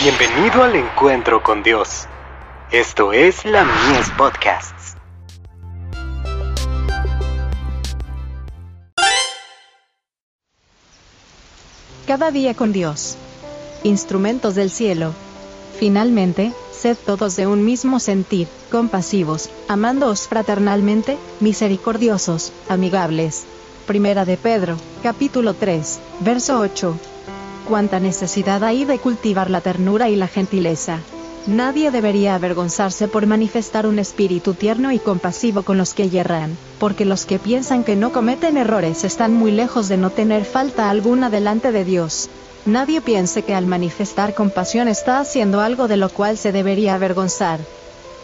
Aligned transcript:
Bienvenido 0.00 0.62
al 0.62 0.76
encuentro 0.76 1.42
con 1.42 1.64
Dios. 1.64 2.06
Esto 2.70 3.12
es 3.12 3.44
la 3.44 3.64
Mies 3.64 4.08
Podcasts. 4.16 4.94
Cada 12.06 12.30
día 12.30 12.54
con 12.54 12.72
Dios. 12.72 13.16
Instrumentos 13.82 14.54
del 14.54 14.70
cielo. 14.70 15.14
Finalmente, 15.80 16.52
sed 16.70 16.96
todos 17.04 17.34
de 17.34 17.48
un 17.48 17.64
mismo 17.64 17.98
sentir, 17.98 18.46
compasivos, 18.70 19.50
amándoos 19.66 20.28
fraternalmente, 20.28 21.18
misericordiosos, 21.40 22.52
amigables. 22.68 23.46
Primera 23.88 24.24
de 24.24 24.36
Pedro, 24.36 24.76
capítulo 25.02 25.54
3, 25.54 25.98
verso 26.20 26.60
8 26.60 26.96
cuánta 27.68 28.00
necesidad 28.00 28.64
hay 28.64 28.86
de 28.86 28.98
cultivar 28.98 29.50
la 29.50 29.60
ternura 29.60 30.08
y 30.08 30.16
la 30.16 30.26
gentileza. 30.26 31.00
Nadie 31.46 31.90
debería 31.90 32.34
avergonzarse 32.34 33.08
por 33.08 33.26
manifestar 33.26 33.86
un 33.86 33.98
espíritu 33.98 34.54
tierno 34.54 34.90
y 34.90 34.98
compasivo 34.98 35.62
con 35.62 35.78
los 35.78 35.94
que 35.94 36.08
yerran, 36.08 36.56
porque 36.78 37.04
los 37.04 37.26
que 37.26 37.38
piensan 37.38 37.84
que 37.84 37.94
no 37.94 38.10
cometen 38.10 38.56
errores 38.56 39.04
están 39.04 39.34
muy 39.34 39.50
lejos 39.50 39.88
de 39.88 39.98
no 39.98 40.10
tener 40.10 40.44
falta 40.44 40.90
alguna 40.90 41.30
delante 41.30 41.70
de 41.70 41.84
Dios. 41.84 42.30
Nadie 42.64 43.00
piense 43.00 43.42
que 43.42 43.54
al 43.54 43.66
manifestar 43.66 44.34
compasión 44.34 44.88
está 44.88 45.20
haciendo 45.20 45.60
algo 45.60 45.88
de 45.88 45.96
lo 45.96 46.08
cual 46.08 46.36
se 46.36 46.52
debería 46.52 46.94
avergonzar. 46.94 47.60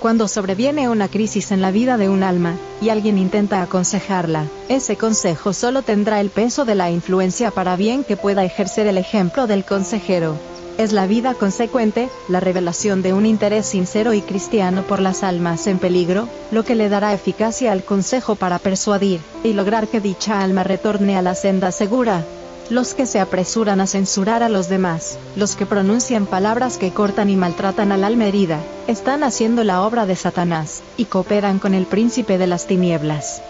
Cuando 0.00 0.28
sobreviene 0.28 0.88
una 0.90 1.08
crisis 1.08 1.50
en 1.50 1.62
la 1.62 1.70
vida 1.70 1.96
de 1.96 2.08
un 2.08 2.22
alma, 2.22 2.56
y 2.82 2.90
alguien 2.90 3.16
intenta 3.16 3.62
aconsejarla, 3.62 4.46
ese 4.68 4.96
consejo 4.96 5.52
solo 5.52 5.82
tendrá 5.82 6.20
el 6.20 6.30
peso 6.30 6.64
de 6.64 6.74
la 6.74 6.90
influencia 6.90 7.50
para 7.50 7.76
bien 7.76 8.04
que 8.04 8.16
pueda 8.16 8.44
ejercer 8.44 8.86
el 8.86 8.98
ejemplo 8.98 9.46
del 9.46 9.64
consejero. 9.64 10.36
Es 10.76 10.92
la 10.92 11.06
vida 11.06 11.32
consecuente, 11.32 12.10
la 12.28 12.38
revelación 12.38 13.00
de 13.00 13.14
un 13.14 13.24
interés 13.24 13.64
sincero 13.64 14.12
y 14.12 14.20
cristiano 14.20 14.82
por 14.82 15.00
las 15.00 15.22
almas 15.22 15.66
en 15.66 15.78
peligro, 15.78 16.28
lo 16.50 16.64
que 16.64 16.74
le 16.74 16.90
dará 16.90 17.14
eficacia 17.14 17.72
al 17.72 17.82
consejo 17.82 18.34
para 18.34 18.58
persuadir, 18.58 19.20
y 19.42 19.54
lograr 19.54 19.88
que 19.88 20.02
dicha 20.02 20.42
alma 20.42 20.62
retorne 20.62 21.16
a 21.16 21.22
la 21.22 21.34
senda 21.34 21.72
segura 21.72 22.22
los 22.70 22.94
que 22.94 23.06
se 23.06 23.20
apresuran 23.20 23.80
a 23.80 23.86
censurar 23.86 24.42
a 24.42 24.48
los 24.48 24.68
demás, 24.68 25.18
los 25.36 25.54
que 25.54 25.66
pronuncian 25.66 26.26
palabras 26.26 26.78
que 26.78 26.92
cortan 26.92 27.30
y 27.30 27.36
maltratan 27.36 27.92
al 27.92 28.04
alma 28.04 28.26
herida, 28.26 28.60
están 28.86 29.22
haciendo 29.22 29.62
la 29.64 29.82
obra 29.82 30.06
de 30.06 30.16
Satanás, 30.16 30.82
y 30.96 31.04
cooperan 31.04 31.58
con 31.58 31.74
el 31.74 31.86
príncipe 31.86 32.38
de 32.38 32.46
las 32.46 32.66
tinieblas. 32.66 33.42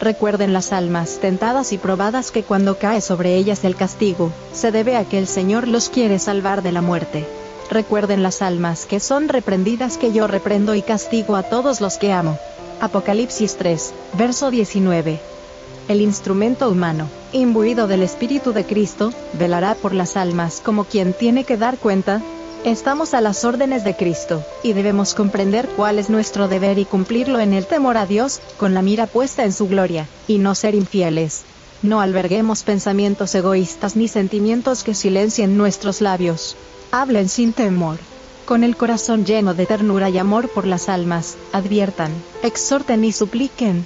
Recuerden 0.00 0.52
las 0.52 0.72
almas 0.72 1.18
tentadas 1.20 1.72
y 1.72 1.78
probadas 1.78 2.30
que 2.30 2.42
cuando 2.42 2.78
cae 2.78 3.00
sobre 3.00 3.36
ellas 3.36 3.64
el 3.64 3.76
castigo, 3.76 4.32
se 4.52 4.72
debe 4.72 4.96
a 4.96 5.04
que 5.04 5.18
el 5.18 5.26
Señor 5.26 5.68
los 5.68 5.88
quiere 5.88 6.18
salvar 6.18 6.62
de 6.62 6.72
la 6.72 6.82
muerte. 6.82 7.26
Recuerden 7.70 8.22
las 8.22 8.42
almas 8.42 8.86
que 8.86 9.00
son 9.00 9.28
reprendidas 9.28 9.96
que 9.96 10.12
yo 10.12 10.26
reprendo 10.26 10.74
y 10.74 10.82
castigo 10.82 11.36
a 11.36 11.42
todos 11.42 11.80
los 11.80 11.98
que 11.98 12.12
amo. 12.12 12.38
Apocalipsis 12.80 13.56
3, 13.56 13.92
verso 14.16 14.50
19 14.50 15.20
el 15.90 16.02
instrumento 16.02 16.70
humano, 16.70 17.08
imbuido 17.32 17.88
del 17.88 18.04
Espíritu 18.04 18.52
de 18.52 18.64
Cristo, 18.64 19.12
velará 19.32 19.74
por 19.74 19.92
las 19.92 20.16
almas 20.16 20.62
como 20.64 20.84
quien 20.84 21.12
tiene 21.12 21.42
que 21.42 21.56
dar 21.56 21.78
cuenta. 21.78 22.22
Estamos 22.62 23.12
a 23.12 23.20
las 23.20 23.44
órdenes 23.44 23.82
de 23.82 23.96
Cristo, 23.96 24.44
y 24.62 24.72
debemos 24.72 25.14
comprender 25.14 25.68
cuál 25.76 25.98
es 25.98 26.08
nuestro 26.08 26.46
deber 26.46 26.78
y 26.78 26.84
cumplirlo 26.84 27.40
en 27.40 27.54
el 27.54 27.66
temor 27.66 27.96
a 27.96 28.06
Dios, 28.06 28.40
con 28.56 28.72
la 28.72 28.82
mira 28.82 29.08
puesta 29.08 29.42
en 29.42 29.52
su 29.52 29.66
gloria, 29.66 30.06
y 30.28 30.38
no 30.38 30.54
ser 30.54 30.76
infieles. 30.76 31.42
No 31.82 32.00
alberguemos 32.00 32.62
pensamientos 32.62 33.34
egoístas 33.34 33.96
ni 33.96 34.06
sentimientos 34.06 34.84
que 34.84 34.94
silencien 34.94 35.56
nuestros 35.56 36.00
labios. 36.00 36.56
Hablen 36.92 37.28
sin 37.28 37.52
temor. 37.52 37.98
Con 38.44 38.62
el 38.62 38.76
corazón 38.76 39.24
lleno 39.24 39.54
de 39.54 39.66
ternura 39.66 40.08
y 40.08 40.18
amor 40.18 40.50
por 40.50 40.68
las 40.68 40.88
almas, 40.88 41.36
adviertan, 41.52 42.12
exhorten 42.44 43.02
y 43.02 43.10
supliquen, 43.10 43.84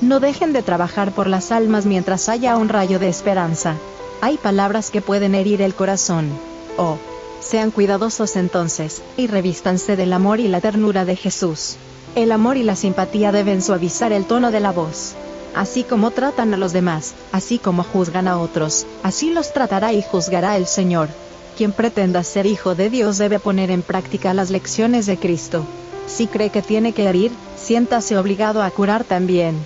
no 0.00 0.18
dejen 0.18 0.52
de 0.52 0.62
trabajar 0.62 1.12
por 1.12 1.26
las 1.26 1.52
almas 1.52 1.86
mientras 1.86 2.28
haya 2.28 2.56
un 2.56 2.68
rayo 2.68 2.98
de 2.98 3.08
esperanza. 3.08 3.76
Hay 4.20 4.38
palabras 4.38 4.90
que 4.90 5.02
pueden 5.02 5.34
herir 5.34 5.62
el 5.62 5.74
corazón. 5.74 6.28
Oh, 6.76 6.96
sean 7.40 7.70
cuidadosos 7.70 8.36
entonces, 8.36 9.02
y 9.16 9.26
revístanse 9.26 9.96
del 9.96 10.12
amor 10.12 10.40
y 10.40 10.48
la 10.48 10.60
ternura 10.60 11.04
de 11.04 11.16
Jesús. 11.16 11.76
El 12.14 12.32
amor 12.32 12.56
y 12.56 12.62
la 12.62 12.76
simpatía 12.76 13.32
deben 13.32 13.62
suavizar 13.62 14.12
el 14.12 14.24
tono 14.24 14.50
de 14.50 14.60
la 14.60 14.72
voz. 14.72 15.14
Así 15.54 15.82
como 15.82 16.10
tratan 16.12 16.54
a 16.54 16.56
los 16.56 16.72
demás, 16.72 17.14
así 17.32 17.58
como 17.58 17.82
juzgan 17.82 18.28
a 18.28 18.38
otros, 18.38 18.86
así 19.02 19.30
los 19.30 19.52
tratará 19.52 19.92
y 19.92 20.02
juzgará 20.02 20.56
el 20.56 20.66
Señor. 20.66 21.08
Quien 21.56 21.72
pretenda 21.72 22.22
ser 22.22 22.46
hijo 22.46 22.74
de 22.74 22.88
Dios 22.88 23.18
debe 23.18 23.38
poner 23.38 23.70
en 23.70 23.82
práctica 23.82 24.32
las 24.32 24.50
lecciones 24.50 25.06
de 25.06 25.18
Cristo. 25.18 25.64
Si 26.06 26.26
cree 26.26 26.50
que 26.50 26.62
tiene 26.62 26.92
que 26.92 27.04
herir, 27.04 27.32
siéntase 27.56 28.16
obligado 28.16 28.62
a 28.62 28.70
curar 28.70 29.04
también. 29.04 29.56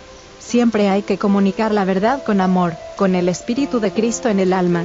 Siempre 0.45 0.89
hay 0.91 1.03
que 1.03 1.19
comunicar 1.19 1.73
la 1.73 1.85
verdad 1.85 2.23
con 2.23 2.41
amor, 2.41 2.75
con 2.97 3.15
el 3.15 3.29
Espíritu 3.29 3.81
de 3.81 3.93
Cristo 3.93 4.29
en 4.29 4.39
el 4.39 4.53
alma. 4.53 4.85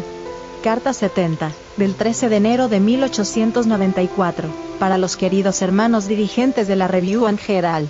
Carta 0.63 0.93
70, 0.93 1.51
del 1.77 1.95
13 1.95 2.29
de 2.29 2.37
enero 2.37 2.69
de 2.69 2.79
1894, 2.79 4.49
para 4.79 4.97
los 4.97 5.17
queridos 5.17 5.61
hermanos 5.61 6.07
dirigentes 6.07 6.67
de 6.67 6.75
la 6.75 6.87
Review 6.87 7.27
and 7.27 7.39
Herald. 7.45 7.89